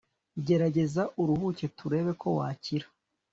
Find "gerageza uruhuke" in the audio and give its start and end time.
0.45-1.65